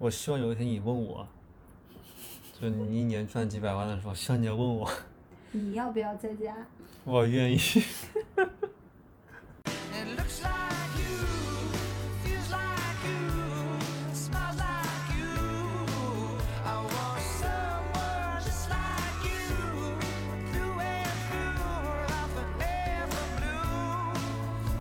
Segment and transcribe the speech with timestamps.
[0.00, 1.28] 我希望有一天你问我，
[2.58, 4.90] 就你一年赚几百万的时候，希望你要问我，
[5.52, 6.56] 你要不要在家？
[7.04, 7.58] 我愿意。
[7.58, 7.84] It
[10.16, 11.18] looks like you,
[12.24, 13.76] feels like you,
[14.14, 15.28] smells like you.
[16.64, 20.00] I want someone just like you,
[20.50, 21.60] through and through,
[22.08, 24.80] like forever blue.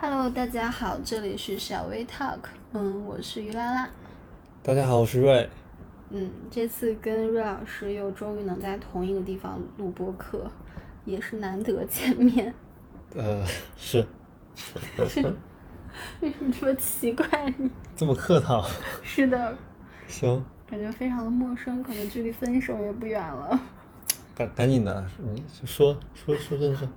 [0.00, 2.42] Hello，大家好，这里是小薇 Talk，
[2.74, 3.90] 嗯，我是于拉拉，
[4.64, 5.50] 大家好，我是瑞。
[6.10, 10.48] 嗯，这次跟瑞老师又终于能在同一个地方录播课，
[11.04, 12.54] 也是难得见面。
[13.16, 13.44] 呃，
[13.76, 14.06] 是
[14.54, 17.52] 是为什么这么奇怪？
[17.96, 18.64] 这么客套。
[19.02, 19.58] 是的，
[20.06, 23.60] 行，感觉非常的陌生，可能距离分手也不远了。
[24.32, 26.88] 赶赶紧的，你说说说正事。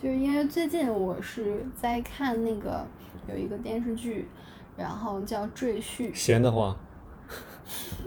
[0.00, 2.86] 就是因为最近我是在看那个
[3.28, 4.28] 有一个电视剧，
[4.76, 6.78] 然后叫《赘婿》，闲得慌。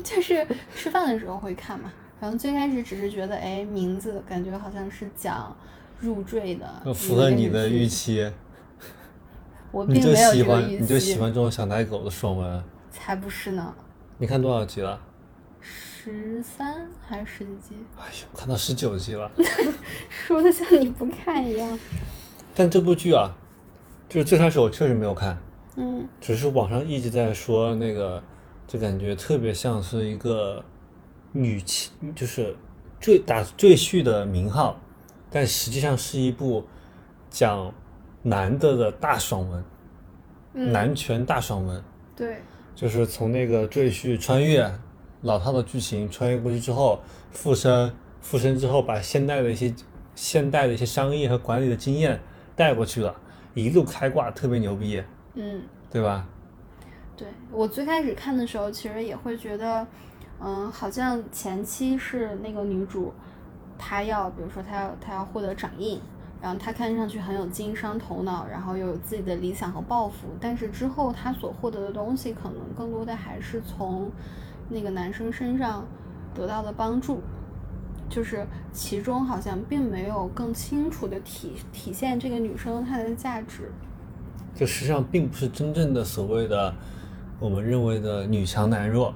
[0.04, 1.92] 就是吃饭的时候会看嘛。
[2.20, 5.56] 然后最开始只是觉得，哎，名字感觉好像是讲
[6.00, 7.88] 入赘的，呃符合你的预。
[7.88, 8.32] 期，
[9.72, 12.64] 我并没有喜欢这个预期，你就喜欢这种小奶狗的爽文。
[12.92, 13.74] 才不是呢，
[14.18, 15.02] 你看多少集了？
[15.60, 17.76] 十三还是十几集？
[17.98, 19.32] 哎呦，看到十九集了。
[20.10, 21.80] 说的像你不看一样。
[22.54, 23.32] 但这部剧啊，
[24.10, 25.38] 就是最开始我确实没有看，
[25.76, 28.22] 嗯只是网上一直在说那个，
[28.72, 30.64] 就感觉特别像是一个
[31.34, 32.56] 女气，就是
[33.02, 34.80] 赘打赘婿的名号，
[35.30, 36.64] 但实际上是一部
[37.30, 37.70] 讲
[38.22, 39.64] 男的的大爽文，
[40.54, 41.84] 嗯，男权大爽文，
[42.16, 42.38] 对，
[42.74, 44.74] 就是从那个赘婿穿越
[45.24, 47.92] 老套的剧情穿越过去之后，附身，
[48.22, 49.76] 附身之后把现代的一些
[50.16, 52.18] 现代的一些商业和管理的经验
[52.56, 53.14] 带过去了，
[53.54, 55.62] 一路开挂，特别牛逼，嗯。
[55.92, 56.26] 对吧？
[57.22, 59.86] 对我最开始看的时候，其实也会觉得，
[60.40, 63.14] 嗯，好像前期是那个女主，
[63.78, 66.02] 她要，比如说她要她要获得掌印，
[66.42, 74.10] 然后她看上去很有经商头脑，然后又有自己的理想和抱负，但是之后她所获得的东西，可能更多的还是从
[74.68, 75.86] 那个男生身上
[76.34, 77.22] 得到的帮助。
[78.10, 83.72] 就是其中好像并没有更清楚的体体现这个女生她的价值，
[84.54, 86.76] 这实际上并不是真正的所谓的
[87.42, 89.14] 我们认为的女强男弱，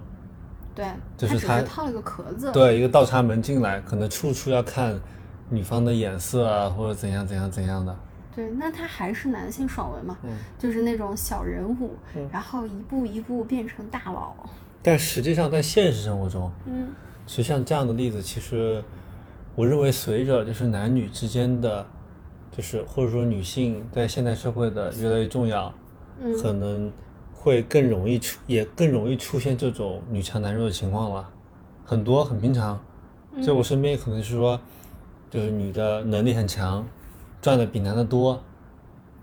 [0.73, 4.99] 对，就是他是套了个壳子，对，一个倒插门进来，可能处处要看
[5.47, 7.95] 女方的眼色啊，或者怎样怎样怎样的。
[8.35, 14.33] 对，那他还是男性爽文嘛，嗯就是那种小人物，嗯然后一步一步变成大佬。
[14.81, 16.87] 但实际上在现实生活中，嗯
[17.27, 18.83] 其实像这样的例子，其实
[19.55, 21.85] 我认为随着就是男女之间的，
[22.51, 25.71] 就是或者说女性在现代社会的越来越重要，
[26.19, 26.91] 嗯可能
[27.45, 31.29] 会更容易出，也更容易出现这种女强男弱的情况了，
[31.85, 32.83] 很多很平常。
[33.45, 34.59] 在我身边可能是说，
[35.29, 36.83] 就是女的能力很强，
[37.39, 38.43] 赚的比男的多，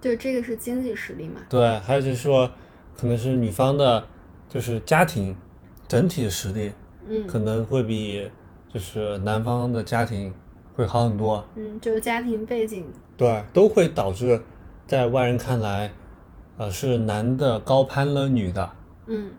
[0.00, 1.40] 对，这个是经济实力嘛。
[1.48, 2.48] 对，还有就是说，
[2.96, 4.06] 可能是女方的，
[4.48, 5.36] 就是家庭
[5.88, 6.72] 整体的实力
[7.08, 8.30] 嗯可能会比
[8.72, 10.32] 就是男方的家庭
[10.76, 12.86] 会好很多，嗯，就是家庭背景。
[13.16, 14.40] 对，都会导致
[14.86, 15.90] 在外人看来，
[16.62, 18.70] 呃，是男的高攀了女的，
[19.06, 19.30] 嗯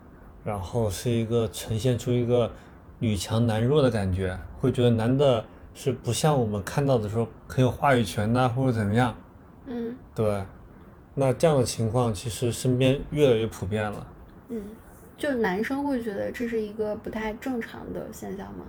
[0.44, 2.52] 然后是一个呈现出一个
[3.00, 9.16] 女强男弱的感觉，会觉得男的是不像我们看到的时候很有话语权呐、或者怎么样，
[9.68, 10.44] 嗯对，
[11.16, 14.08] 那这样的情况其实身边越来越普遍了。
[14.50, 14.62] 嗯，
[15.18, 18.66] 就男生会觉得这是一个不太正常的现象吗？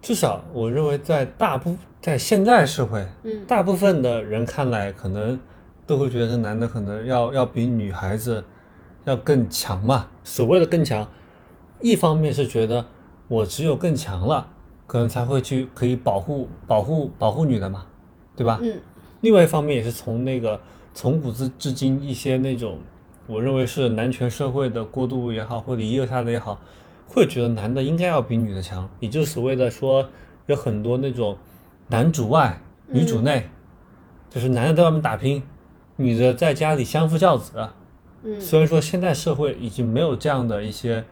[0.00, 5.38] 至少我认为，在大部在现在社会，嗯大部分的人看来，可能
[5.90, 8.44] 都会觉得这男的可能要要比女孩子
[9.02, 10.06] 要更强嘛。
[10.22, 11.04] 所谓的更强，
[11.80, 12.86] 一方面是觉得
[13.26, 14.46] 我只有更强了，
[14.86, 17.86] 可能才会去可以保护保护保护女的嘛，
[18.36, 18.60] 对吧？
[18.62, 18.80] 嗯
[19.22, 20.58] 另外一方面也是从那个
[20.94, 22.78] 从古至至今一些那种
[23.26, 26.60] 我认为是男权社会的过渡也好，或者遗留下的也好，
[27.08, 30.08] 会觉得男的应该要比女的强，也就是所谓的说
[30.46, 31.36] 有很多那种
[31.88, 33.50] 男主外女主内，
[34.30, 35.42] 就是男的在外面打拼，
[36.00, 37.52] 女的在家里相夫教子。
[38.22, 41.02] 嗯虽然说现在社会已经没有这样的一些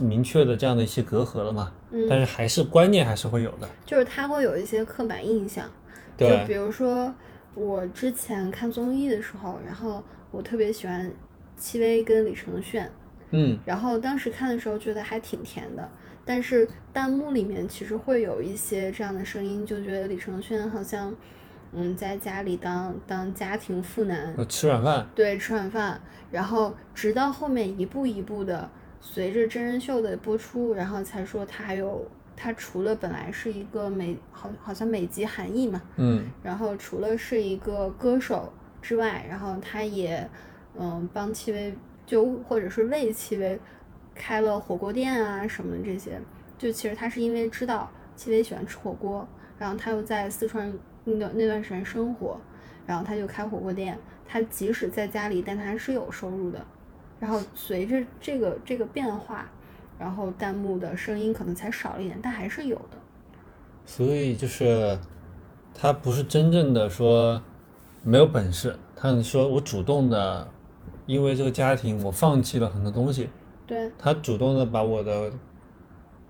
[0.00, 3.68] 明确的这样的一些隔阂了嘛，嗯，但是还是观念还是会有的。
[3.86, 5.70] 就是他会有一些刻板印象。
[6.16, 7.14] 就对比如说
[7.54, 11.10] 我之前看综艺的时候，然后我特别喜欢
[11.56, 12.86] 戚薇跟李承铉，
[13.30, 15.88] 嗯，然后当时看的时候觉得还挺甜的，
[16.24, 21.14] 但是弹幕里面其实会有一些这样的声音，就觉得李承铉好像，
[21.72, 25.06] 嗯，在家里当当家庭妇男，吃软饭。
[25.14, 28.68] 对，吃软饭，然后直到后面一步一步的
[29.00, 40.28] 随着真人秀的播出，然后才说他还有他除了本来是一个美好好像美籍韩裔嘛，嗯然后除了是一个歌手之外，然后他也
[40.78, 41.74] 嗯帮戚薇
[42.04, 43.58] 就或者是为戚薇
[44.14, 46.20] 开了火锅店啊什么的这些。
[46.58, 49.26] 就其实他是因为知道戚薇喜欢吃火锅，
[49.58, 50.72] 然后他又在四川
[51.04, 52.40] 那段那段时间生活，
[52.86, 53.98] 然后他就开火锅店。
[54.26, 56.64] 他即使在家里，但他还是有收入的。
[57.20, 59.46] 然后随着这个这个变化，
[59.98, 62.96] 然后弹幕的声音可能才少了一点，但还是有的。
[63.84, 64.98] 所以就是
[65.74, 67.42] 他不是真正的说
[68.02, 70.48] 没有本事，他是说我主动的，
[71.04, 73.28] 因为这个家庭我放弃了很多东西，
[73.66, 75.30] 对，他主动的把我的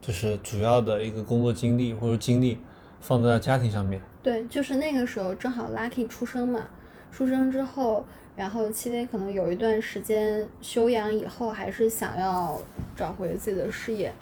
[0.00, 2.58] 就是主要的一个工作经历或者经历
[3.00, 4.02] 放在了家庭上面。
[4.22, 6.68] 对，就是那个时候正好 Lucky 出生嘛，
[7.10, 8.04] 出生之后，
[8.36, 12.60] 然后戚薇可能有一段时间休养以后，还是想要
[12.94, 14.12] 找回自己的事业。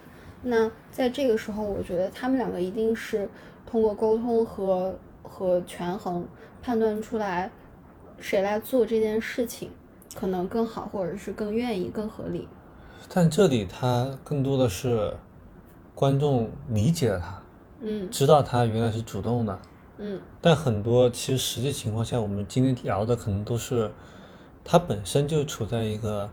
[0.43, 3.29] 那在这个时候，我觉得他们两个一定是
[3.65, 6.27] 通过沟通和和权衡
[6.63, 7.51] 判断出来
[8.19, 9.69] 谁来做这件事情
[10.15, 12.47] 可能更好，或者是更愿意、更合理。
[13.07, 15.13] 但这里他更多的是
[15.93, 17.41] 观众理解了他，
[17.81, 19.59] 嗯知道他原来是主动的，
[20.01, 23.91] 嗯，但很多其实实际情况下，我们今天聊的可能都是
[24.63, 26.27] 他本身就处在一个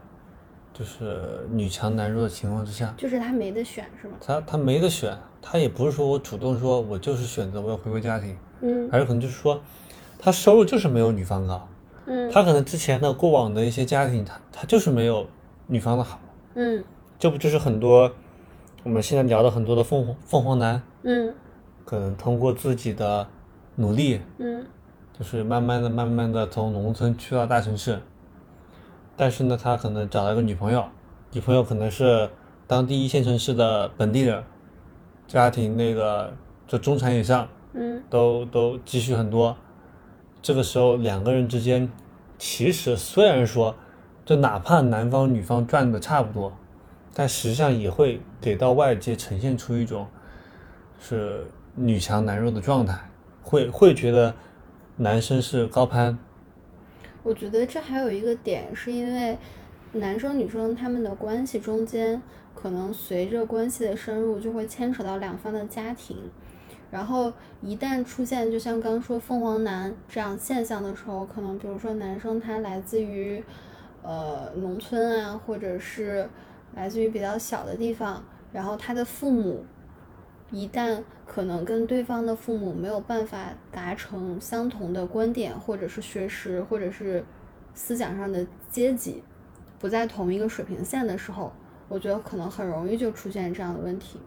[0.72, 4.14] 就是女强男弱的情况之下，就是他没得选，是吗？
[4.20, 8.88] 他他没得选，他也不是说我主动说我就是选择我要回归家庭，嗯。
[8.90, 9.60] 而是可能就是说
[10.18, 11.68] 他收入就是没有女方高，
[12.06, 12.30] 嗯。
[12.32, 15.26] 他可能之前的过往的一些家庭，他他就是没有
[15.66, 16.18] 女方的好，
[16.54, 16.82] 嗯。
[17.18, 18.10] 这不就是很多
[18.84, 21.34] 我们现在聊的很多的凤凰凤凰男，嗯。
[21.84, 23.26] 可能通过自己的
[23.78, 24.66] 努力，嗯。
[25.19, 27.98] 就是慢慢的、慢慢的从农村去到大城市，
[29.16, 30.84] 但是呢，他可能找了一个女朋友，
[31.32, 32.30] 女朋友可能是
[32.69, 34.44] 当地一线城市的本地人，
[35.26, 36.32] 家庭那个
[36.69, 38.00] 就中产以上，嗯。
[38.08, 39.56] 都都积蓄很多。
[40.40, 41.90] 这个时候两个人之间，
[42.38, 43.75] 其实虽然说，
[44.25, 46.52] 就哪怕男方女方赚的差不多，
[47.12, 50.06] 但实际上也会给到外界呈现出一种
[51.00, 51.44] 是
[51.75, 53.07] 女强男弱的状态，
[53.48, 54.34] 会会觉得
[54.98, 56.18] 男生是高攀，
[57.22, 59.38] 我觉得这还有一个点，是因为
[59.92, 62.20] 男生女生他们的关系中间，
[62.54, 66.14] 可能随着关系的深入，就会牵扯到两方的家庭。
[66.90, 73.42] 然后一旦出现，就像刚说凤凰男这样现象的时候，可能比如说男生他来自于
[74.02, 76.28] 呃农村啊，或者是
[76.74, 78.22] 来自于比较小的地方，
[78.52, 79.64] 然后他的父母
[80.50, 87.22] 一旦可能跟对方的父母没有办法达成相同的观点，或者是学识，或者是
[87.74, 89.22] 思想上的阶级
[89.78, 91.52] 不在同一个水平线的时候，
[91.88, 94.18] 我觉得可能很容易就出现这样的问题，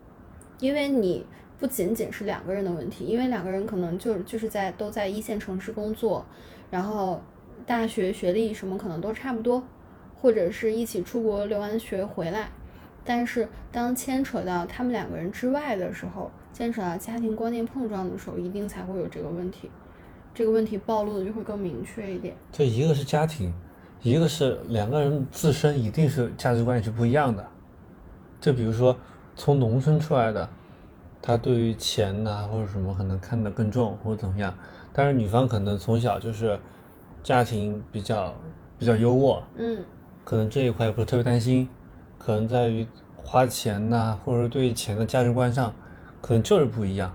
[0.59, 1.25] 因为你
[1.59, 6.25] 不仅仅是两个人的问题，因为两个人可能就就是在都在一线城市工作，
[6.69, 7.19] 然后
[7.65, 9.63] 大学学历什么可能都差不多，
[10.21, 12.51] 或者是一起出国留完学回来，
[13.03, 19.69] 但是当牵扯到他们两个人之外的时候，牵扯到家庭观念碰撞的时候，一定才会有这个问题。
[20.33, 22.35] 这个问题暴露的就会更明确一点。
[22.51, 23.53] 这一个是家庭，
[24.01, 27.45] 一个是两个人自身一定是价值观是不一样的。
[28.39, 28.95] 就比如说
[29.35, 30.47] 从农村出来的，
[31.21, 34.53] 他对于钱呐、或者什么可能看得更重或者怎么样，
[34.93, 36.57] 但是女方可能从小就是
[37.21, 38.33] 家庭比较
[38.79, 39.83] 比较优渥，嗯
[40.23, 41.67] 可能这一块不是特别担心，
[42.23, 42.85] 可能在于
[43.15, 45.73] 花钱呐、或者对钱的价值观上，
[46.21, 47.11] 可能就是不一样。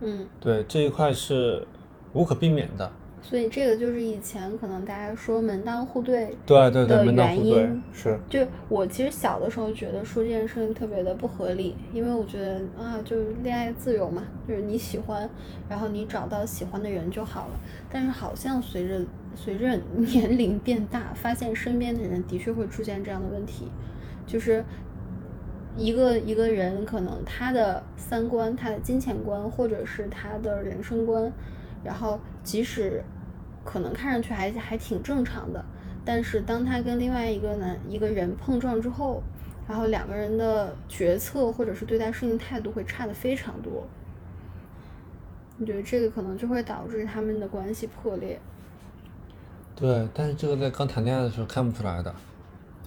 [0.00, 1.66] 嗯，对这一块是
[2.12, 2.92] 无可避免的。
[3.22, 8.18] 所以这个就是以前可能大家说门当户对对对对，的门当户对原因是。
[8.28, 15.28] 就我其实小的时候觉得说这件事情特别的不合理，因为我觉得啊，就是恋爱自由嘛，就是你喜欢，
[15.68, 17.54] 然后你找到喜欢的人就好了。
[17.90, 19.00] 但是好像随着
[19.34, 23.66] 随着年龄变大，发现身边的人的确会出现这样的问题，
[24.28, 24.64] 就是
[25.76, 31.32] 一个一个人可能他的三观、他的金钱观，或者是他的人生观，
[31.82, 33.02] 然后即使
[33.64, 35.64] 可能看上去还还挺正常的，
[36.04, 39.22] 但是当他跟另外一个男一个人碰撞之后，
[39.66, 43.86] 然后两个人的决策或者是对待事情态度会差的非常多。
[45.60, 48.40] 我觉得这个可能就会导致他们的关系破裂，
[49.74, 52.14] 对，但是这个在刚谈恋爱的时候看不出来的，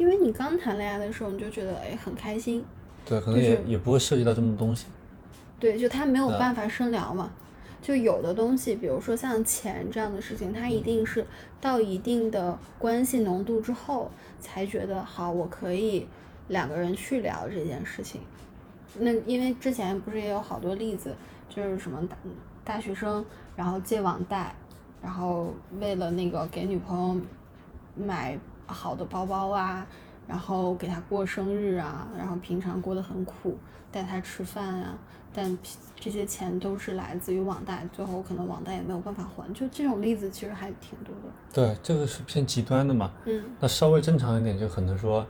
[0.01, 2.65] 因为你刚谈恋爱的时候你就觉得哎很开心，
[3.05, 4.87] 对，可能就是也也不会涉及到这么多东西。
[5.59, 7.31] 对，就他没有办法深聊嘛。
[7.83, 11.23] 就有的东西，比如说像钱这样的事情，他一定是
[11.59, 16.07] 到一定的关系浓度之后，才觉得好，我可以
[16.47, 18.21] 两个人去聊这件事情。
[18.97, 21.15] 那因为之前不是也有好多例子，
[21.47, 22.17] 就是什么大
[22.63, 23.23] 大学生，
[23.55, 24.55] 然后借网贷，
[24.99, 27.21] 然后为了那个给女朋友
[27.95, 28.35] 买
[28.71, 29.85] 好的包包啊，
[30.27, 33.57] 然后给他过生日啊，然后平常过得很苦，
[33.91, 34.97] 带他吃饭啊，
[35.33, 35.57] 但
[35.95, 41.31] 这些钱都是来自于网贷，最后可能网贷也没有办法还，就这种例子其实还挺多的。
[41.53, 43.11] 对，这个是偏极端的嘛。
[43.25, 45.25] 嗯那稍微正常一点，就可能说，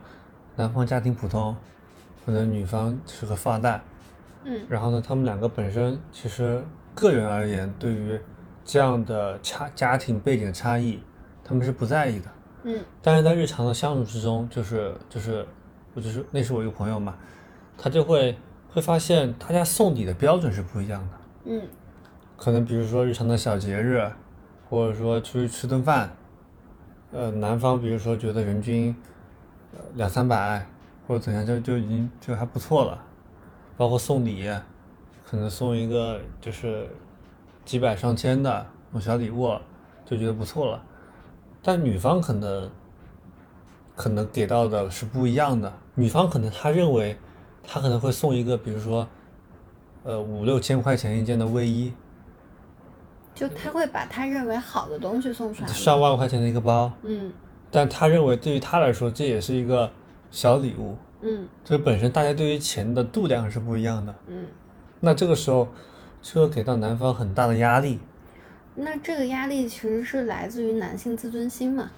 [0.56, 1.54] 男方家庭普通，
[2.24, 3.80] 可能女方是个富二代，
[4.44, 8.18] 嗯然后呢，他们两个本身其实个人而言，对于
[8.64, 11.02] 这样的差家庭背景差异，
[11.44, 12.30] 他们是不在意的。
[12.64, 15.46] 嗯但是在日常的相处之中，就是就是
[15.94, 17.16] 我就是那是我一个朋友嘛，
[17.76, 18.36] 他就会
[18.70, 21.18] 会发现大家送礼的标准是不一样的。
[21.44, 21.62] 嗯
[22.36, 24.04] 可能比如说日常的小节日，
[24.68, 26.10] 或者说出去吃顿饭，
[27.12, 28.94] 呃，男方比如说觉得人均
[29.72, 30.66] 呃两三百
[31.06, 32.98] 或者怎样，就就已经就还不错了。
[33.76, 34.48] 包括送礼，
[35.24, 36.88] 可能送一个就是
[37.64, 39.56] 几百上千的那种小礼物，
[40.04, 40.82] 就觉得不错了。
[41.62, 42.70] 但女方可能
[43.94, 47.16] 可能给到的是不一样的，女方可能她认为
[47.62, 49.06] 她可能会送一个，比如说
[50.02, 51.92] 呃五六千块钱一件的卫衣，
[53.34, 55.68] 就他会把他认为好的东西送出来。
[55.68, 57.32] 上万块钱的一个包，嗯
[57.70, 59.90] 但他认为对于他来说这也是一个
[60.30, 64.14] 小礼物，嗯这本身大家对于钱的度量是不一样的。
[64.26, 64.46] 嗯，
[65.00, 65.68] 那这个时候
[66.20, 67.98] 就会给到男方很大的压力，
[68.74, 71.90] 那这个压力其实是来自于男性自尊心嘛，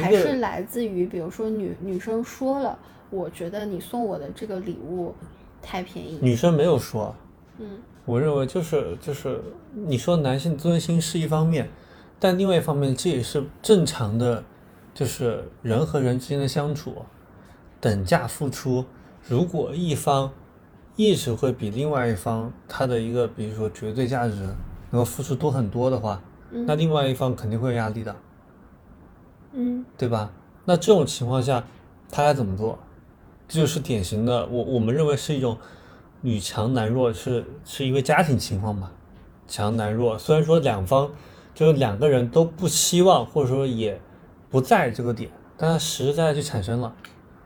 [0.00, 2.78] 还是来自于比如说女女生说了，
[3.10, 5.14] 我觉得你送我的这个礼物
[5.60, 6.18] 太便宜。
[6.22, 7.14] 女生没有说，
[7.58, 9.42] 嗯我认为就是就是
[9.74, 11.68] 你说男性自尊心是一方面，
[12.18, 14.44] 但另外一方面这也是正常的，
[14.94, 16.94] 就是人和人之间的相处，
[17.80, 18.84] 等价付出。
[19.28, 20.32] 如果一方
[20.94, 24.48] 一直会比另外一方他的一个比如说绝对价值
[24.96, 28.16] 能够付出多很多的话，那另外一方肯定会有压力的，
[29.52, 30.32] 嗯对吧？
[30.64, 31.62] 那这种情况下，
[32.10, 32.78] 他该怎么做？
[33.46, 35.58] 这就是典型的，我我们认为是一种
[36.22, 38.90] 女强男弱，是是因为家庭情况吧，
[39.46, 40.18] 强男弱。
[40.18, 41.10] 虽然说两方
[41.54, 44.00] 就是两个人都不希望，或者说也
[44.48, 46.94] 不在这个点，但它实实在就产生了。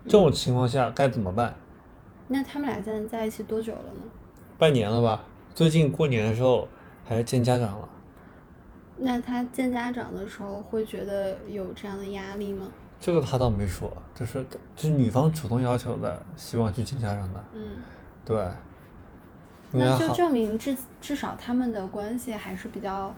[0.04, 1.56] 这种情况下该怎么办？
[2.28, 4.02] 那他们俩现在在一起多久了呢？
[4.56, 5.24] 半年了吧？
[5.52, 6.68] 最近过年的时候
[7.10, 7.88] 还是见家长了。
[8.96, 12.68] 那他见家长的时候会觉得有这样的压力吗？
[13.00, 17.44] 这个他倒没说，就是就是女方主动要求的，希望去见家长的。
[17.52, 17.62] 嗯，
[18.24, 18.48] 对，
[19.72, 23.12] 那就，证明至至少他们的关系还是比较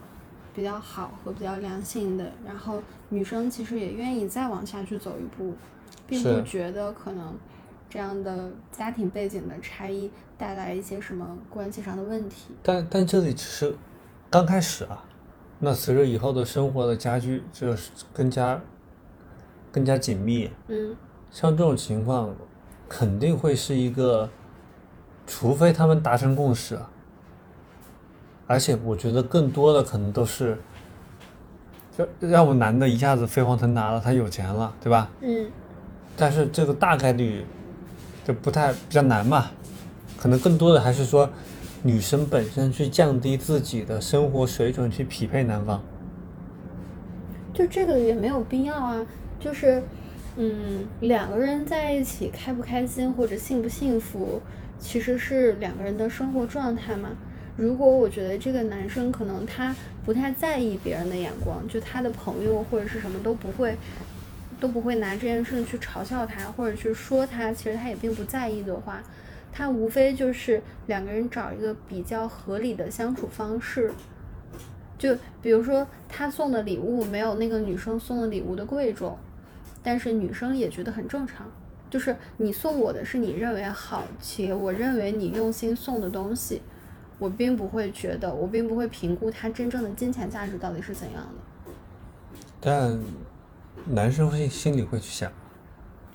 [0.55, 2.33] 比较好和比较良性的。
[2.47, 5.55] 然后女生其实也愿意再往下去走一步，
[6.07, 7.35] 并不觉得可能
[7.93, 12.55] 这样的家庭背景的差异带来一些什么关系上的问题。
[12.63, 13.77] 但但这里只是
[14.31, 15.05] 刚开始啊，
[15.59, 18.59] 那随着以后的生活的加剧，就是更加
[19.71, 20.97] 更加紧密，嗯
[21.31, 22.35] 像这种情况，
[22.89, 24.27] 肯定会是一个，
[25.27, 26.89] 除非他们达成共识啊，
[28.47, 30.59] 而且我觉得更多的可能都是，
[31.95, 35.11] 就要不男的一下子飞黄腾达了，他有钱了，对吧？
[35.21, 35.51] 嗯
[36.17, 37.45] 但是这个大概率
[38.25, 39.50] 就不太比较难嘛，
[40.17, 41.29] 可能更多的还是说
[41.83, 45.83] 女生本身去降低自己的生活水准去匹配男方。
[47.52, 49.07] 就这个也没有必要啊，
[49.38, 49.83] 就是，
[50.37, 54.41] 嗯，两个人在一起开不开心或者幸不幸福，
[54.79, 57.11] 其实是两个人的生活状态嘛。
[57.55, 59.76] 如果我觉得这个男生可能他
[60.07, 63.76] 不太在意别人的眼光，就他的朋友或者是什么都不会，
[64.62, 69.02] 都不会拿这件事去嘲笑他或者去说他，其实他也并不在意的话，
[69.52, 73.92] 他无非就是两个人找一个比较合理的相处方式，
[74.97, 79.19] 就比如说他送的礼物没有那个女生送的礼物的贵重，
[79.83, 81.50] 但是女生也觉得很正常。
[81.90, 86.62] 就是你送我的是你认为好且我认为你用心送的东西，
[87.19, 91.73] 我并不会觉得，我并不会评估它真正的金钱价值到底是怎样的。
[92.61, 92.97] 但
[93.87, 95.31] 男生会心里会去想，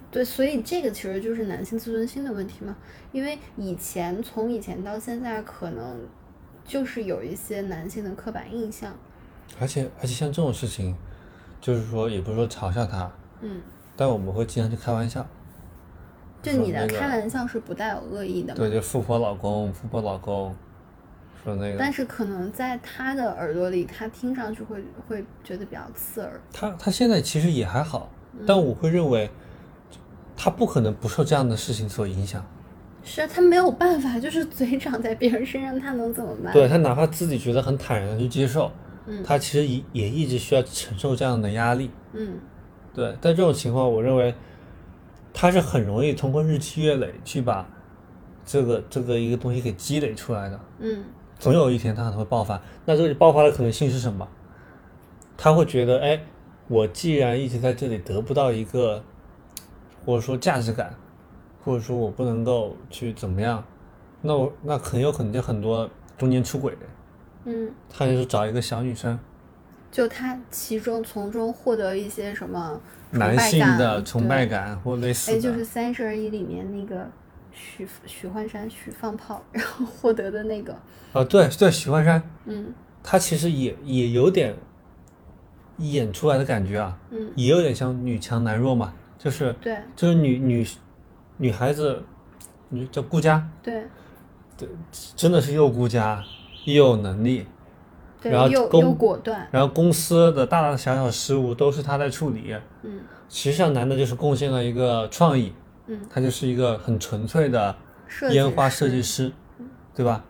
[0.09, 2.75] 对，所以这个其实就是男性自尊心的问题嘛。
[3.11, 5.99] 因为以前从以前到现在，可能
[6.65, 8.95] 就是有一些男性的刻板印象。
[9.59, 10.95] 而且而且像这种事情，
[11.59, 13.11] 就是说也不是说嘲笑他，
[13.41, 13.61] 嗯，
[13.95, 15.25] 但我们会经常去开玩笑。
[16.41, 18.57] 就你的开玩笑是不带有恶意的嘛。
[18.57, 20.55] 对，就富婆老公，富婆老公，
[21.47, 26.41] 说那个但是可能在他的耳朵里，他听上去会会觉得比较刺耳。
[26.51, 28.11] 他他现在其实也还好，
[28.45, 29.29] 但我会认为，
[30.35, 32.45] 他不可能不受这样的事情所影响。
[33.03, 36.51] 是啊，他没有办法，就是嘴长在别人身上，他能怎么办？
[36.51, 38.69] 对他哪怕自己觉得很坦然的去接受，
[39.05, 41.89] 嗯他其实也也一直需要承受这样的压力。
[42.11, 42.37] 嗯
[42.93, 44.35] 对，但这种情况，我认为
[45.33, 47.65] 他是很容易通过日积月累去把
[48.45, 50.59] 这个这个一个东西给积累出来的。
[50.79, 51.03] 嗯
[51.39, 52.59] 总有一天他可能会爆发。
[52.85, 54.27] 那这个爆发的可能性是什么？
[55.37, 56.19] 他会觉得，哎，
[56.67, 59.03] 我既然一直在这里得不到一个，
[60.03, 60.93] 或者说价值感，
[61.63, 63.63] 或者说我不能够去怎么样，
[64.21, 66.79] 那我那很有可能就很多中间出轨的，
[67.45, 69.19] 嗯，他就是找一个小女生，
[69.91, 77.07] 就他其中从中获得一些什么男性的崇拜感或类似哎，就是《三十而已》里面那个
[77.57, 80.73] 许许幻山许放炮，然后获得的那个，
[81.11, 82.73] 啊，对对，许幻山，嗯。
[83.03, 84.55] 他其实也也有点
[85.77, 89.77] 演出来的感觉啊，嗯，也有点像女强男弱嘛，就是对。
[89.95, 90.67] 就是女女
[91.37, 92.03] 女孩子，
[92.69, 93.85] 女叫顾佳，对。
[94.57, 94.67] 对
[95.15, 96.23] 真的是又顾家
[96.65, 97.45] 又有能力，
[98.19, 102.55] 对，然后公又又果断，然后公司的大大小小失误都是他在处理。
[102.81, 103.01] 嗯。
[103.29, 105.53] 实际上，男的就是贡献了一个创意，
[105.87, 107.75] 嗯，他就是一个很纯粹的
[108.31, 109.31] 烟花设计师，
[109.95, 110.23] 对吧？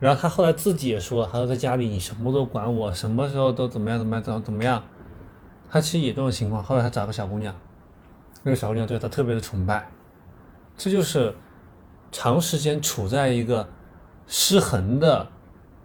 [0.00, 4.82] 然后他后来自己也说了，他说在家里你什么都管我，什么时候都怎么样怎么样怎么怎么样。
[5.70, 7.54] 他其实也这种情况，后来他找个小姑娘，
[8.42, 9.88] 那个小姑娘对他特别的崇拜，
[10.76, 11.34] 这就是
[12.10, 13.68] 长时间处在一个
[14.26, 15.26] 失衡的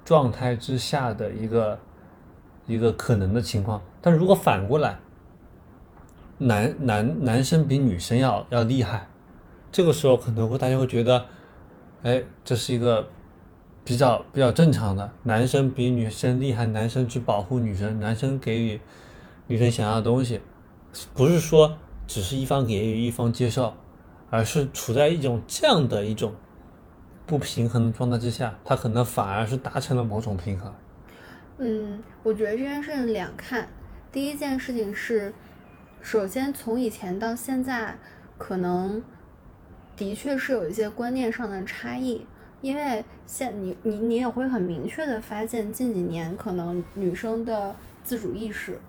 [0.03, 1.79] 状态之下的一个
[2.65, 3.81] 一个可能的情况。
[4.01, 4.99] 但如果反过来，
[6.37, 9.07] 男男男生比女生要要厉害，
[9.71, 11.25] 这个时候可能会大家会觉得，
[12.03, 13.07] 哎，这是一个
[13.83, 18.79] 比较比较正常的，男生比女生厉害，男生去保护女生，男生给予
[19.47, 20.41] 女生想要的东西，
[21.13, 23.73] 不是说只是一方给予一方接受，
[24.29, 26.33] 而是处在一种这样的一种
[27.25, 30.73] 不平衡的状态之下，他可能反而是达成了某种平衡。
[31.57, 33.67] 嗯，我觉得这件事情两看。
[34.11, 35.33] 第一件事情是，
[36.01, 37.97] 首先从以前到现在，
[38.37, 39.03] 可能
[39.95, 42.25] 的确是有一些观念上的差异。
[42.59, 48.79] 因为现你你你也会很明确的发现，近几年可能女生的自主意识，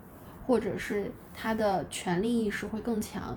[0.47, 3.37] 或者是她的权利意识会更强，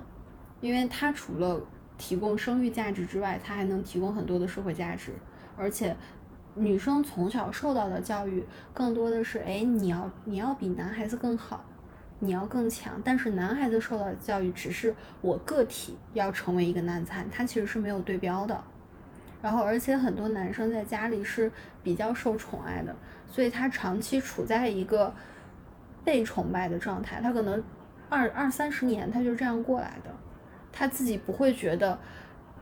[0.61, 1.59] 因为她除了
[1.97, 5.11] 提供生育价值之外，她还能提供很多的社会价值，
[5.57, 5.93] 而且
[6.55, 11.65] 女生从小受到的教育更多的是，哎，你要你要比男孩子更好，
[12.21, 12.93] 你要更强。
[13.03, 18.63] 但是男孩子受到的教育只是我个体要成为一个男子汉，他其实是没有对标的。
[19.41, 22.95] 然后，而且很多男生在家里是比较受宠爱的，
[23.27, 25.11] 所以他长期处在一个
[26.03, 27.19] 被崇拜的状态。
[27.21, 27.63] 他可能
[28.07, 30.11] 二二三十年他就这样过来的，
[30.71, 31.97] 他自己不会觉得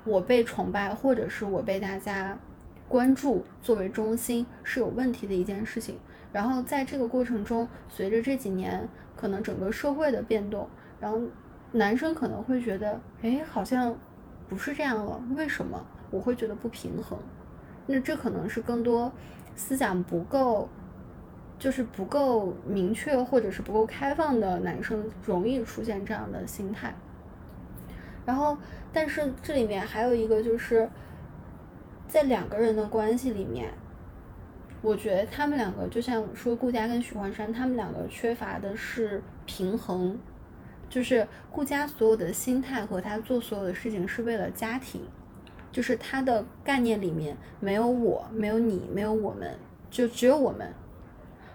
[0.05, 2.37] 我被崇拜，或者是我被大家
[2.87, 5.99] 关注作为中心是有问题的一件事情。
[6.31, 10.67] 然后在这个过程中，随着这几年可能整个社会的变动，
[10.99, 11.19] 然后
[11.71, 13.95] 男生可能会觉得，哎，好像
[14.47, 17.17] 不是这样了，为什么我会觉得不平衡？
[17.87, 19.11] 那这可能是更多
[19.55, 20.69] 思想不够，
[21.57, 26.93] 就是不够明确或者是不够开放的男生容易出现这样的心态。
[28.25, 28.55] 然后，
[28.93, 30.87] 但是这里面还有一个就是，
[32.07, 33.73] 在两个人的关系里面，
[34.81, 40.17] 我觉得他们两个就像说顾佳跟许幻山，他们两个缺乏的是平衡，
[40.89, 45.01] 就是顾佳所有的心态和他做所有的事情是为了家庭，
[45.71, 50.73] 就是他的概念里面没有我，没有你，没有我们，就只有我们。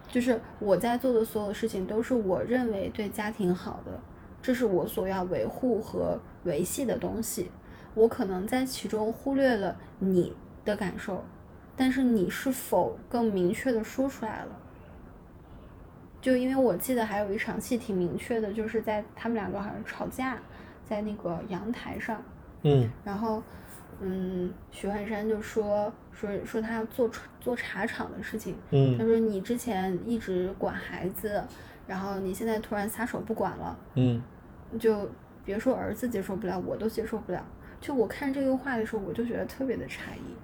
[0.06, 3.98] 就是我在做的所有事情都是我认为对家庭好的，
[4.42, 7.50] 这是我所要维护和维系的东西。
[7.94, 11.24] 我可能在其中忽略了你的感受，
[11.76, 14.60] 但是你是否更明确的说出来了？
[16.20, 20.38] 就因为我记得还有一场戏挺明确的，就是在他们两个好像吵架，
[20.84, 22.22] 在那个阳台上，
[22.62, 23.42] 嗯然后，
[24.00, 27.10] 嗯，许幻山就说说说他做
[27.40, 31.44] 做茶厂的事情，嗯他嗯说你之前一直管孩子，
[31.86, 34.22] 然后你现在突然撒手不管了，嗯
[34.80, 35.10] 就
[35.44, 37.44] 别说儿子接受不了，我都接受不了。
[37.82, 40.34] 就我看这个话的时候，我就觉得特别的诧异，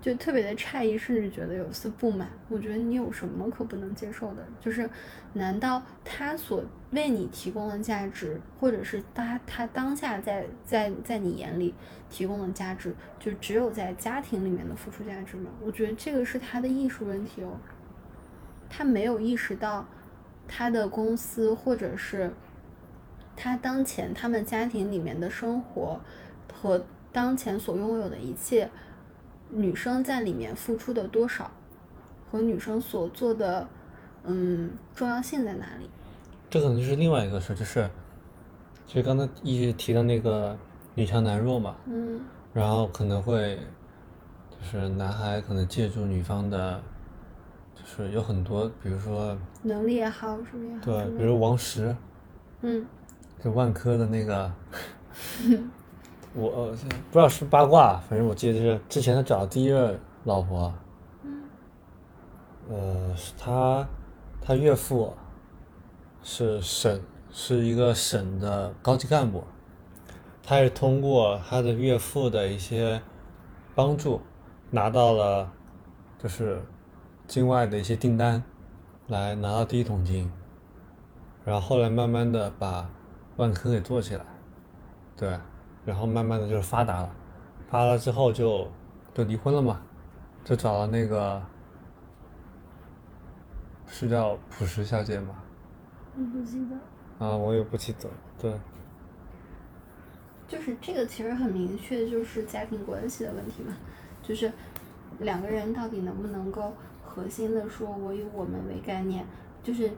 [0.00, 2.28] 就特别的诧异，甚至觉得有丝不满。
[2.48, 4.46] 我觉得你有什么可不能接受的？
[4.60, 4.88] 就是
[5.32, 11.74] 难道他所为你提供的价值，或者是他他当下在在在你眼里
[12.08, 15.50] 提供的价值，就只有在家庭里面的付出价值吗？
[15.60, 17.58] 我觉得这个是他的艺术问题哦。
[18.70, 19.86] 他没有意识到
[20.46, 22.30] 他的公司或者是
[23.34, 26.00] 他当前他们家庭里面的生活
[26.52, 28.70] 和当前所拥有的一切，
[29.50, 31.50] 女生在里面付出的多少，
[32.30, 33.66] 和女生所做的
[34.24, 35.88] 嗯重要性在哪里？
[36.50, 37.88] 这可能就是另外一个事，就是，
[38.86, 40.56] 其实刚才一直提到那个
[40.94, 42.20] 女强男弱嘛，嗯
[42.54, 43.58] 然后可能会，
[44.50, 46.82] 就是男孩可能借助女方的，
[47.74, 51.94] 就是有很多，比如说能力也好，什么也好，对，比如王石，
[52.62, 52.84] 嗯
[53.44, 54.50] 就万科的那个，
[56.38, 56.66] 我呃
[57.10, 60.72] 不知道是八卦，反正我记得是之前他找的第一任老婆，
[62.70, 63.86] 呃，是他
[64.40, 65.12] 他岳父
[66.22, 69.42] 是省是一个省的高级干部，
[70.42, 73.02] 他是通过他的岳父的一些
[73.74, 74.20] 帮助，
[74.70, 75.50] 拿到了
[76.18, 76.62] 就是
[77.26, 78.42] 境外的一些订单，
[79.08, 80.30] 来拿到第一桶金。
[81.44, 82.88] 然后后来慢慢的把
[83.36, 84.24] 万科给做起来，
[85.16, 85.38] 对，
[85.88, 87.10] 然后慢慢的就是发达了，
[87.70, 88.68] 发达了之后就
[89.14, 89.80] 就离婚了嘛，
[90.44, 91.42] 就找了那个
[93.86, 95.34] 是叫朴实小姐吗？
[96.14, 96.76] 我不记得。
[97.24, 98.06] 啊，我也不记得，
[98.38, 98.52] 对，
[100.46, 103.74] 就是这个其实很明确，就是家庭关系的问题嘛，
[104.22, 104.52] 就是
[105.20, 109.24] 两个人到底能不能够核心的说我以我们为概念，
[109.62, 109.90] 就是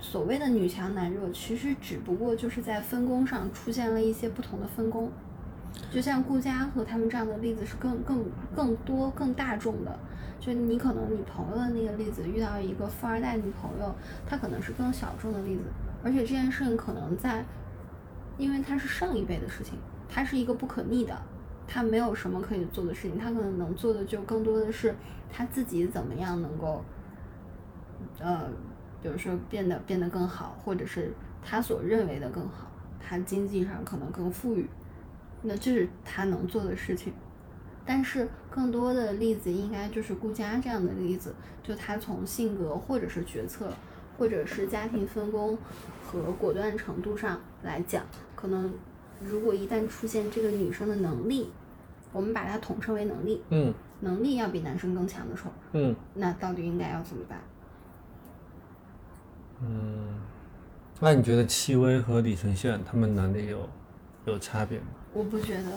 [0.00, 5.10] 所谓的女强男弱，其实只不过就是在分工上出现了一些不同的分工。
[5.92, 9.98] 就像顾佳和他们这样的例子是更更更多更大众的，
[10.40, 13.94] 就你可能你朋友的那个例子遇到一个富二代女朋友，
[14.26, 15.62] 她可能是更小众的例子，
[16.02, 17.44] 而且这件事情可能在，
[18.38, 21.14] 因为它是上一辈的事情，它是一个不可逆的，
[21.66, 24.94] 他没有什么可以做的事情，他可能能做的就更多的是
[25.30, 26.82] 他自己怎么样能够，
[28.18, 28.48] 呃，
[29.02, 34.68] 比如说变得变得更好，或者是他所认为的更好，他经济上可能更富裕，
[35.42, 37.12] 那这是他能做的事情。
[37.86, 43.72] 但是更多的例子应该就是顾佳这样的例子，就他从性格或者是决策，
[44.18, 45.56] 或者是家庭分工
[46.04, 48.74] 和果断程度上来讲，可能
[49.24, 51.50] 如果一旦出现这个女生的能力，
[52.12, 57.40] 我们把它统称为能力，嗯能力要比男生更强的时候，嗯那到底应该要怎么办？
[59.62, 60.14] 嗯，
[61.00, 63.68] 那你觉得戚薇和李承铉他们能力有
[64.26, 64.86] 有差别吗？
[65.12, 65.70] 我不觉得，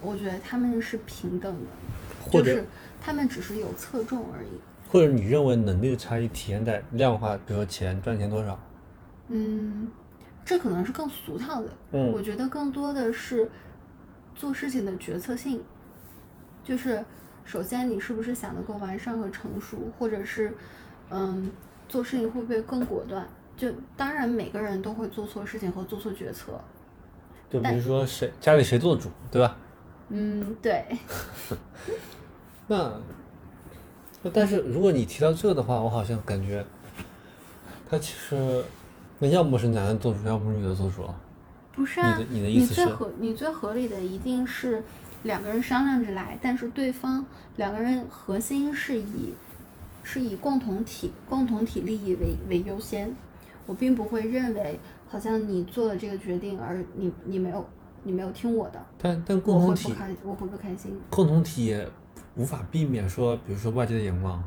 [0.00, 2.66] 我觉得他们是平等的，或者就是
[3.00, 4.48] 他们只是有侧重而已。
[4.90, 8.58] 或者你认为能力的差异体现在量化，比如说钱赚钱多少？
[9.28, 9.88] 嗯，
[10.44, 11.68] 这可能是更俗套的。
[11.92, 13.50] 嗯我觉得更多的是
[14.34, 15.62] 做事情的决策性，
[16.64, 17.04] 就是
[17.44, 20.54] 首先你是不是想得够完善和成熟，或者是
[21.10, 21.50] 嗯
[21.88, 23.26] 做事情会不会更果断？
[23.56, 26.52] 就当然每个人都会做错事情和做错决策。
[27.50, 29.56] 就比如说谁家里谁做主，对吧？
[30.10, 30.84] 嗯，对，
[32.68, 32.92] 那
[34.22, 36.64] 那但是如果你提到这的话，我好像感觉
[37.90, 38.62] 他其实
[39.18, 41.14] 那要么是男的做主，要么是女的做主啊。
[41.72, 44.82] 不是啊，你的你的意思是最合你最合理的一定是
[45.22, 47.24] 两个人商量着来，但是对方
[47.56, 49.34] 两个人核心是以
[50.10, 53.14] 是以共同体共同体利益为为优先。
[53.66, 57.62] 我并不会认为好像你做了这个决定，而你你没有
[58.02, 60.98] 你没有听我的，但但共同体开我会不开心。
[61.10, 61.86] 共同体也
[62.36, 64.42] 无法避免说，比如说外界的眼光，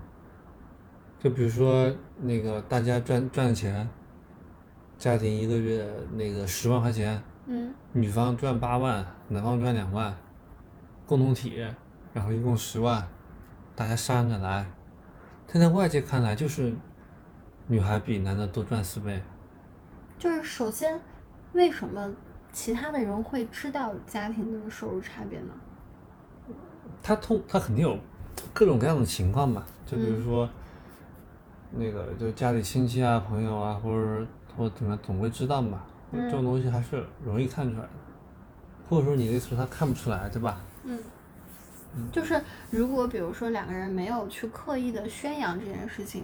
[1.19, 3.88] 就比如说那个大家赚赚的钱，
[4.97, 10.17] 家庭一个月那个十万块钱，嗯女方赚八万，男方赚两万，
[11.06, 11.63] 共同体，
[12.12, 13.08] 然后一共十万，
[13.76, 14.65] 大家商量着来。
[15.53, 16.73] 但在外界看来，就是
[17.67, 19.21] 女孩比男的多赚四倍。
[20.17, 20.99] 就是首先，
[21.53, 22.09] 为什么
[22.53, 25.53] 其他的人会知道家庭的收入差别呢？
[27.03, 27.97] 他通他肯定有
[28.53, 30.49] 各种各样的情况吧，就比如说，
[31.71, 35.83] 那个就家里亲戚啊、朋友啊，或者或者怎么样，总会知道嘛。
[36.13, 37.89] 这种东西还是容易看出来的，
[38.87, 40.59] 或者说你的意思是他看不出来，对吧？
[40.83, 40.99] 嗯，
[42.10, 46.23] 就是如果比如说两个人没有去刻意的宣扬这件事情，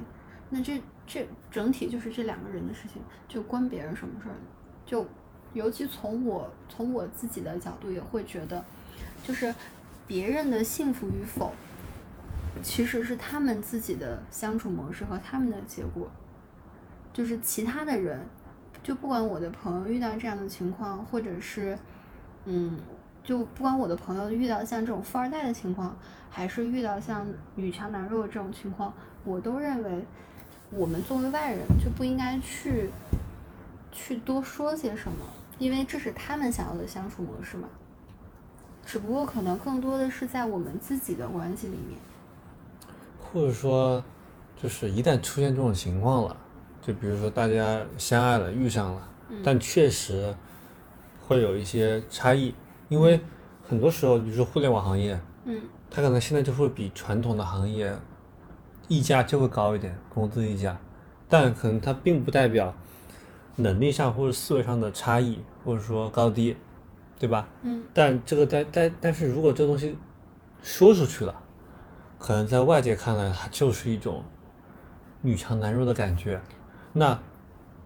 [0.49, 4.35] 那这这整体就是这两个人的事情，就关别人什么事儿？
[4.85, 5.05] 就
[5.51, 8.63] 尤其从我从我自己的角度也会觉得，
[9.23, 9.53] 就是
[10.07, 11.51] 别人的幸福与否，
[12.63, 16.09] 其实是他们自己的相处模式和他们的结果，
[17.11, 18.25] 就是其他的人，
[18.81, 21.77] 就不管我的朋友遇到这样的情况，或者是
[22.45, 22.79] 嗯。
[23.27, 25.93] 就不管我的朋友遇到像这种富二代的情况，
[26.29, 28.93] 还是遇到像女强男弱这种情况，
[29.25, 30.05] 我都认为
[30.71, 32.89] 我们作为外人就不应该去
[33.91, 35.17] 去多说些什么，
[35.59, 37.67] 因为这是他们想要的相处模式嘛。
[38.85, 41.99] 只不过可能更多的是在我们自己的关系里面。
[43.19, 44.01] 或者说，
[44.55, 46.37] 就是一旦出现这种情况了，
[46.81, 49.09] 就比如说大家相爱了，遇上了，
[49.43, 50.33] 但确实
[51.27, 52.55] 会有一些差异，
[52.89, 53.19] 因为
[53.67, 57.93] 很多时候，比如说互联网行业，嗯它可能现在就会比传统的行业
[58.87, 60.77] 溢价就会高一点，工资溢价，
[61.29, 62.73] 但可能它并不代表
[63.55, 66.55] 能力上或者思维上的差异，或者说高低，
[67.19, 67.47] 对吧？
[67.63, 69.97] 嗯但这个但但但是如果这东西
[70.61, 71.33] 说出去了，
[72.19, 74.23] 可能在外界看来它就是一种
[75.21, 76.39] 女强男弱的感觉，
[76.93, 77.19] 那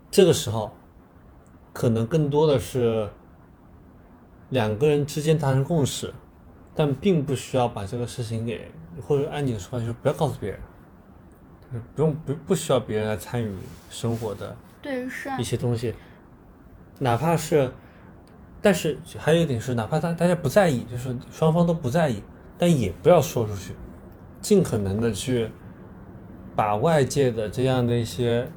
[0.09, 0.71] 这个时候
[1.71, 3.09] 可能更多的是
[4.51, 6.13] 两个人之间达成共识，
[6.75, 10.59] 但并不需要把这个事情给，或者按你的说法就是不要告诉别人，
[11.71, 13.51] 就是不用不不需要别人来参与
[13.89, 15.07] 生活的对，
[15.39, 15.93] 一，些东西，
[16.99, 17.71] 哪怕是，
[18.61, 22.21] 但是还有一点是，哪怕大大家不在意，就是双方都不在意，
[22.57, 23.73] 但也不要说出去，
[24.41, 25.49] 尽可能的去
[26.55, 28.47] 把外界的这样的一些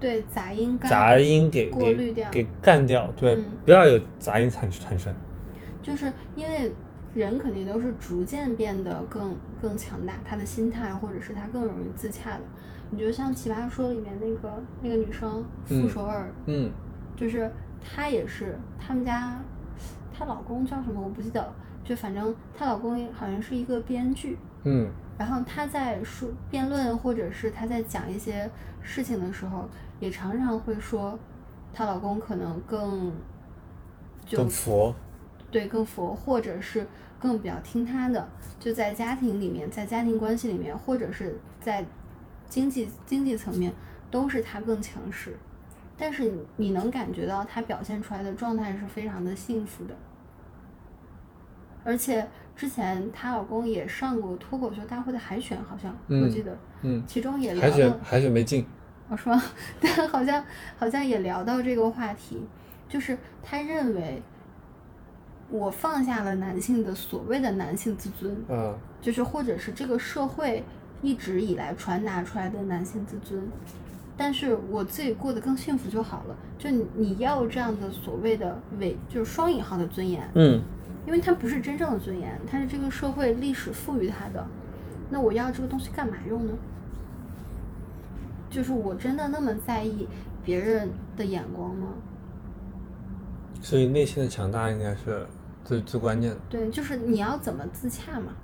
[0.00, 5.14] 对杂音干杂音给过滤掉给给干掉，对，嗯不要有杂音产产生。
[5.82, 6.72] 就是因为
[7.14, 12.40] 人肯定都是逐渐变得更更强大，他的心态或者是他更容易自洽的。
[12.90, 16.70] 你就像《奇葩说》里面那个那个女生傅首尔，嗯
[17.16, 17.48] 就是
[17.80, 19.40] 她也是他们家，
[20.12, 28.50] 她老公叫什么我不记得了，就反正她老公好像是一个编剧，嗯然后她在说辩论或者是她在讲一些
[28.82, 29.68] 事情的时候，
[30.00, 31.16] 也常常会说，
[31.72, 33.12] 她老公可能更
[34.26, 34.94] 就更佛，
[35.50, 36.86] 对更佛，或者是
[37.18, 41.84] 更比较听她的，就在家庭里面，在家庭关系里面，或者是在
[42.48, 43.72] 经济经济层面，
[44.10, 45.36] 都是她更强势。
[45.96, 49.94] 但是你你能感觉到她表现出来的状态是非常的幸福的，
[51.84, 58.00] 而且之前她老公也上过脱口秀大会的海选，好像、我嗯记得，嗯，其中也聊海选了。
[58.02, 58.64] 海选没进，
[59.10, 59.38] 我 说，
[59.80, 60.42] 但好像
[60.78, 62.40] 好像也聊到这个话题，
[62.88, 64.22] 就是他认为
[65.50, 70.62] 我放下了男性的所谓的男性自尊，嗯就是或者是这个社会
[71.02, 73.42] 一直以来传达出来的男性自尊，
[74.16, 76.36] 但是我自己过得更幸福就好了。
[76.56, 80.62] 就你你要这样的所谓的伪，就是双引号的尊严，嗯
[81.06, 84.46] 因为它不是真正的尊严，它是这个社会历史赋予它的。
[85.08, 86.52] 那我要这个东西干嘛用呢？
[88.50, 90.06] 就是我真的那么在意
[90.44, 91.88] 别人的眼光吗？
[93.62, 95.26] 所以内心的强大应该是
[95.64, 96.36] 最最关键的。
[96.48, 98.34] 对，就是你要怎么自洽嘛。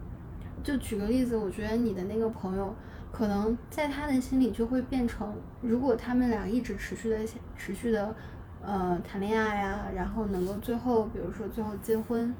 [0.62, 2.74] 就举个例子，我觉得你的那个朋友，
[3.12, 7.18] 可能在他的心里就会变成，如果他们俩一直持续的
[7.56, 8.14] 持续的，
[8.62, 12.34] 呃，谈恋爱呀、然后能够最后，比如说最后结婚，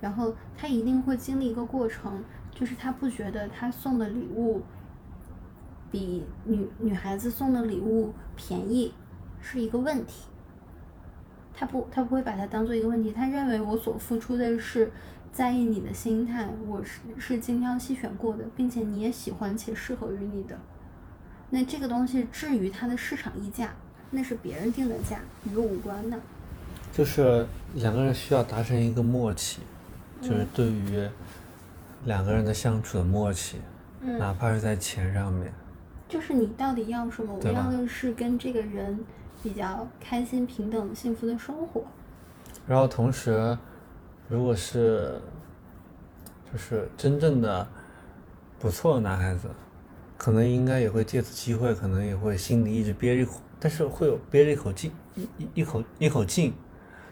[0.00, 4.60] 然后他一定会经历一个过程，就是他不觉得他送的礼物
[5.90, 8.92] 比女女孩子送的礼物便宜
[9.40, 10.24] 是一个问题。
[11.54, 14.90] 他不，他不会把它当做一个问题，他认为我所付出的是
[15.32, 20.56] 在意你的心态，我是是精挑细选过的，并且你也喜欢且适合于你的。
[21.50, 23.74] 那这个东西至于它的市场溢价，
[24.10, 25.18] 那是别人定的价，
[25.50, 26.16] 与我无关的。
[26.92, 29.60] 就是两个人需要达成一个默契，
[30.20, 31.08] 就是对于
[32.04, 33.58] 两个人的相处的默契，
[34.00, 35.52] 嗯哪怕是在钱上面，
[36.08, 37.38] 就是你到底要什么？
[37.42, 38.98] 我要的是跟这个人
[39.42, 41.84] 比较开心、平等、幸福的生活。
[42.66, 43.56] 然后同时，
[44.28, 45.20] 如果是
[46.50, 47.66] 就是真正的
[48.58, 49.48] 不错的男孩子，
[50.16, 56.54] 可能应该也会借此机会，可能也会心里一直憋着一口，但是会有憋着一口劲，一一一口一口劲，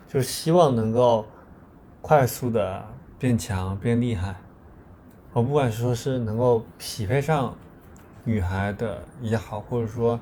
[0.08, 1.26] 就是希望能够
[2.00, 2.84] 快速的
[3.18, 4.34] 变强变厉害。
[5.32, 7.54] 我不管说是能够匹配上
[8.26, 10.18] 女孩的也好，或者说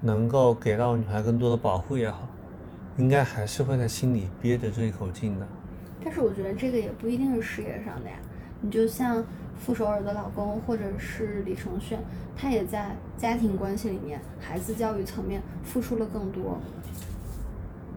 [0.00, 2.26] 能够给到女孩更多的保护也好，
[2.96, 5.46] 应该还是会在心里憋着这一口劲的。
[6.02, 8.16] 但是我觉得这个也不一定是事业上的呀。
[8.62, 9.22] 你就像
[9.54, 11.98] 傅首尔的老公，或者是李承铉，
[12.34, 16.58] 他也在家庭关系里面、孩子教育层面付出了更多。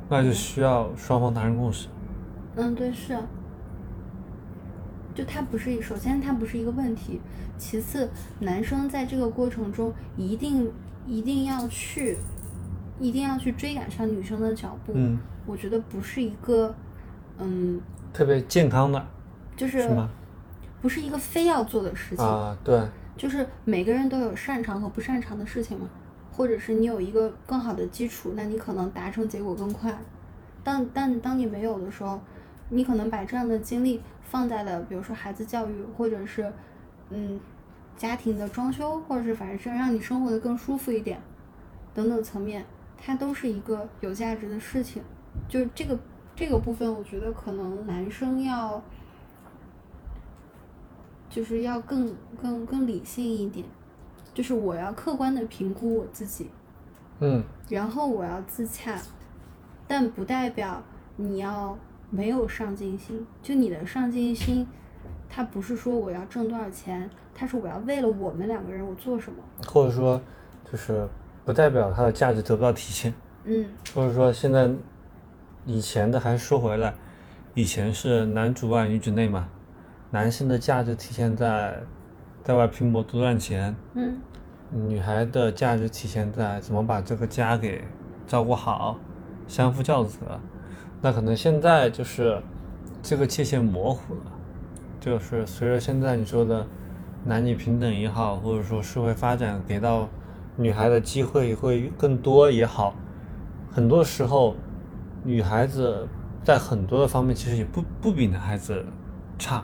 [0.10, 1.88] 那就需要双方达成共识。
[2.58, 3.24] 嗯，对，是啊。
[5.16, 7.20] 就他不是，首先他不是一个问题，
[7.58, 10.72] 其次男生在这个过程中一定
[11.06, 12.18] 一定要去，
[13.00, 14.94] 一定要去追赶上女生的脚步。
[14.96, 16.74] 嗯，我觉得不是一个，
[17.38, 17.82] 嗯，
[18.14, 19.08] 特别健康的
[19.58, 19.90] 就是？
[20.82, 22.24] 不是一个非要做的事情。
[22.24, 22.82] 啊，对，
[23.18, 25.90] 就是每个人都有擅长和不擅长的事情嘛，
[26.32, 29.94] 或者是你有一个更好的基础，那你可能达成结果更快。
[30.64, 32.22] 但但当你没有的时候，
[32.70, 36.52] 你可能把这样的精力放在了比如说孩子教育，或者是
[37.10, 37.40] 嗯
[37.98, 41.22] 家庭的装修，或者是反正是让你生活的更舒服一点
[41.94, 42.66] 等等层面，
[42.98, 45.04] 它都是一个有价值的事情。
[45.48, 45.98] 就是这个
[46.36, 48.82] 这个部分，我觉得可能男生要
[51.30, 53.66] 就是要更更更理性一点，
[54.34, 56.50] 就是我要客观的评估我自己，
[57.20, 59.00] 嗯然后我要自洽，
[59.88, 60.82] 但不代表
[61.18, 61.78] 你要
[62.10, 63.26] 没有上进心。
[63.42, 64.68] 就你的上进心，
[65.30, 69.38] 它不是说我要挣多少钱，它是我要为了我们两个人我做什么。
[69.68, 70.20] 或者说
[70.70, 71.08] 就是
[71.46, 73.14] 不代表它的价值得不到体现，
[73.46, 74.70] 嗯或者说现在
[75.66, 76.94] 以前的还是说回来，
[77.54, 79.48] 以前是男主外女主内嘛，
[80.12, 81.82] 男性的价值体现在
[82.44, 84.20] 在外拼搏多赚钱，嗯
[84.72, 87.84] 女孩的价值体现在怎么把这个家给
[88.28, 89.00] 照顾好，
[89.48, 90.20] 相夫教子。
[91.02, 92.42] 那可能现在就是
[93.02, 94.32] 这个界限模糊了，
[95.00, 96.66] 就是随着现在你说的
[97.24, 100.08] 男女平等也好，或者说社会发展给到
[100.58, 102.94] 女孩的机会会更多也好，
[103.72, 104.56] 很多时候
[105.24, 106.08] 女孩子
[106.44, 108.86] 在很多的方面其实也不不比男孩子
[109.38, 109.64] 差。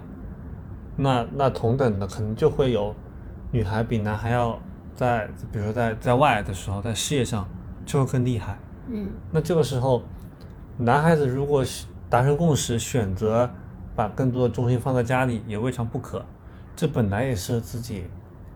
[0.95, 2.95] 那那同等的可能就会有
[3.51, 4.57] 女孩比男孩要
[4.93, 7.45] 在，比如说在在外的时候，在事业上
[7.85, 8.57] 就会更厉害。
[8.87, 10.01] 嗯那这个时候，
[10.77, 13.49] 男孩子如果是达成共识，选择
[13.95, 16.23] 把更多的重心放在家里，也未尝不可。
[16.75, 18.03] 这本来也是自己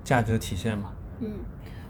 [0.03, 0.91] 价值的体现嘛。
[1.19, 1.32] 嗯，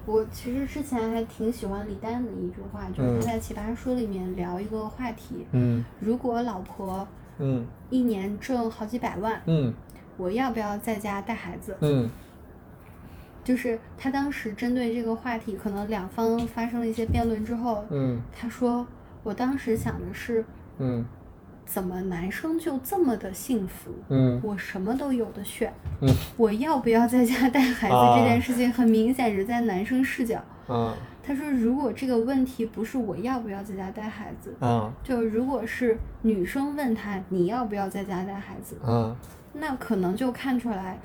[0.06, 7.08] 我其实之前还挺喜欢李诞的一句话，就是他在《奇葩说》里面聊一个话题：嗯如果老婆
[7.40, 9.74] 嗯一年挣好几百万，嗯
[10.18, 11.76] 我要不要在家带孩子？
[11.82, 12.10] 嗯
[13.44, 18.86] 就是他当时针对这个话题，可能两方发生了一些辩论之后，嗯他说
[19.24, 20.44] ：“我当时想的是，
[20.78, 21.06] 嗯
[21.66, 23.92] 怎么男生就这么的幸福？
[24.10, 30.44] 嗯我什么都有的选，嗯我要不要在家 带孩子这件事情，很明显是在男生视角。
[30.68, 39.16] 啊他说，如果这个问题不是我要不要在家带孩子，啊就如果是女生问他你要不要在家带孩子，啊
[39.54, 40.98] 那可能就看出来，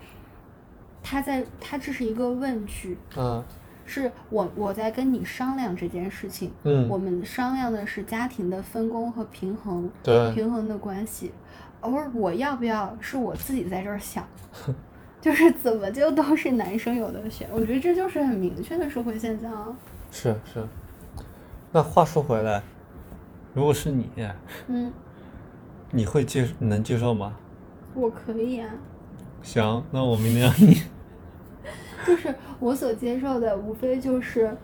[1.03, 3.45] 他在他这是一个问句，啊
[3.87, 11.33] 是我我在跟你商量这件事情，嗯我们商量的是家庭的分工和平衡，对平衡的关系，
[11.81, 14.27] 而我要不要是我自己在这儿想，
[15.21, 19.67] 就是怎么就都是男生有的选，我觉得这就是很明确的社会现象啊。
[20.11, 20.65] 是是。
[21.73, 22.63] 那话说回来，
[23.53, 24.09] 如果是你，
[24.69, 24.93] 嗯，
[25.91, 27.35] 你会接能接受吗？
[27.95, 28.69] 我可以啊，
[29.43, 30.83] 行，那我明天让你。
[32.05, 34.57] 就是我所接受的，无非就是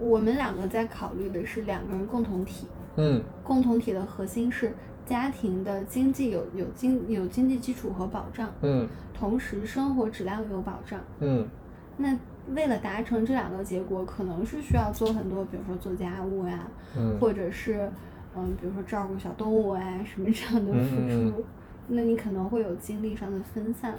[0.00, 11.00] 我们两个在考虑的是两个人共同体，嗯共同体的核心是家庭的经济有有经有经济基础和保障，嗯同时生活质量有保障。
[11.20, 11.46] 嗯
[11.96, 12.16] 那
[12.54, 17.90] 为了达成这两个结果，可能是需要做很多，比如说做家务呀，嗯或者是
[18.34, 21.44] 嗯，比如说照顾小动物啊什么这样的付出，嗯嗯
[21.88, 23.94] 那你可能会有精力上的分散。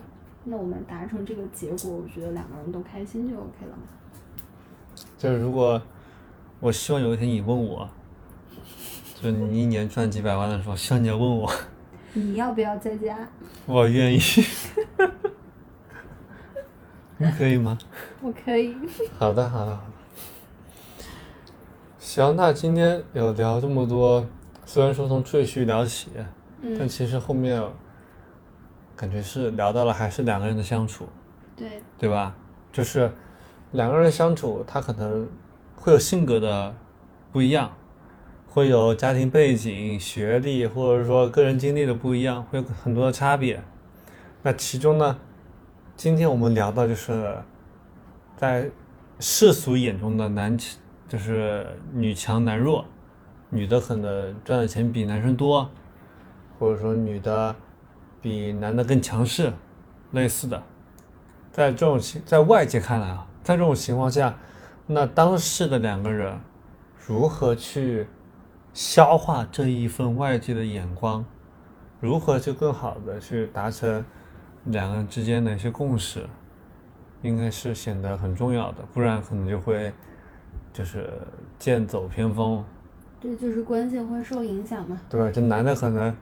[0.46, 3.84] 那我们达成这个结果，我觉得两个人都开心就 OK 了嘛。
[5.18, 5.82] 就是如果
[6.60, 7.90] 我希望有一天你问我，
[9.16, 11.50] 就你一年赚几百万的时候，希望你要问我，
[12.14, 13.18] 你要不要在家？
[13.66, 14.20] 我愿意，
[17.18, 17.78] 你可以吗？
[18.22, 18.76] 我可以。
[19.18, 19.92] 好的，好的，好的。
[22.00, 24.26] 行，那今天有聊这么多，
[24.66, 26.10] 虽然说从赘婿聊起，
[26.62, 27.64] 但嗯，其实后面
[28.96, 31.08] 感觉是聊到了还是两个人的相处。
[31.56, 32.36] 对，对吧？
[32.72, 33.12] 就是
[33.72, 35.30] 两个人相处，他可能
[35.76, 36.76] 会有性格的
[37.32, 37.72] 不一样，
[38.48, 43.62] 会有家庭背景、学历，或者说个人经历的不一样，会有很多的差别。
[44.42, 45.18] 那其中呢，
[45.96, 47.38] 今天我们聊到就是
[48.36, 48.70] 在
[49.20, 52.86] 世俗眼中的男强，就是女强男弱，
[53.50, 55.70] 女的可能赚的钱比男生多，
[56.58, 57.56] 或者说女的
[58.24, 59.53] 比男的更强势，
[60.13, 60.63] 类似的。
[61.51, 64.34] 在这种情，在外界看来啊，在这种情况下，
[64.88, 66.36] 那当事的两个人
[67.05, 68.07] 如何去
[68.74, 71.24] 消化这一份外界的眼光，
[71.99, 74.03] 如何去更好的去达成
[74.63, 76.26] 两个人之间的一些共识，
[77.21, 79.93] 应该是显得很重要的，不然可能就会
[80.71, 81.07] 就是
[81.59, 82.65] 剑走偏锋，
[83.19, 84.99] 对就是关系会受影响嘛。
[85.07, 85.30] 对吧？
[85.32, 86.15] 这男的可能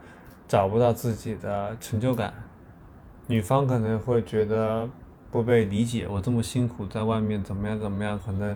[0.51, 2.33] 找不到自己的成就感，
[3.25, 4.85] 女方可能会觉得
[5.31, 8.53] 不被理解，我这么辛苦在外面怎么样怎么样，可能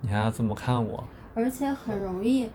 [0.00, 1.04] 你还要这么看我？
[1.34, 2.48] 而且很容易，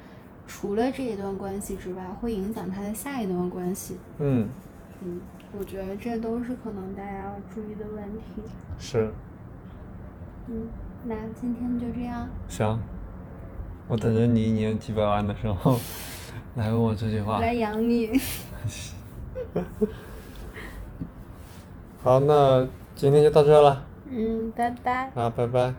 [0.47, 3.99] 除了这一段关系之外，会影响他的下一段关系。
[4.17, 4.49] 嗯，
[5.03, 5.21] 嗯，
[5.55, 8.41] 我觉得这都是可能大家要注意的问题。
[8.80, 9.13] 是，
[10.47, 10.67] 嗯，
[11.03, 12.80] 那今天就这样，行。
[13.88, 15.80] 我等着你一年几百万的时候
[16.57, 17.39] 来问我这句话。
[17.39, 18.19] 来养你。
[22.03, 25.11] 好，那今天就到这了嗯，拜拜。
[25.16, 25.74] 啊，拜拜。